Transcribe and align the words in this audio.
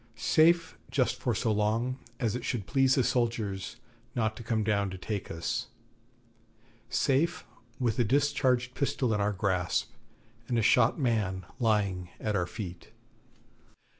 Safe 0.15 0.79
just 0.89 1.17
for 1.17 1.35
so 1.35 1.51
long 1.51 1.99
as 2.19 2.35
it 2.35 2.43
should 2.43 2.65
please 2.65 2.95
the 2.95 3.03
soldiers 3.03 3.75
not 4.15 4.35
to 4.35 4.41
come 4.43 4.63
down 4.63 4.89
to 4.89 4.97
take 4.97 5.29
us, 5.29 5.67
safe 6.89 7.45
with 7.79 7.99
a 7.99 8.03
discharged 8.03 8.73
pistol 8.73 9.13
in 9.13 9.21
our 9.21 9.31
grasp, 9.31 9.91
and 10.47 10.57
a 10.57 10.63
shot 10.63 10.97
man 10.97 11.45
lying 11.59 12.09
at 12.19 12.35
our 12.35 12.47
feet. 12.47 12.89